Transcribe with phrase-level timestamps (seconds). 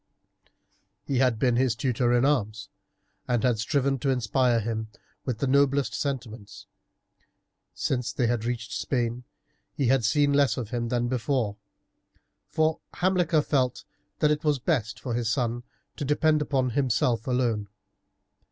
[1.03, 2.69] He had been his tutor in arms,
[3.27, 4.87] and had striven to inspire him
[5.25, 6.65] with the noblest sentiments.
[7.75, 9.25] Since they had reached Spain
[9.75, 11.55] he had seen less of him than before,
[12.49, 13.83] for Hamilcar felt
[14.17, 15.61] that it was best for his son
[15.97, 17.69] to depend upon himself alone.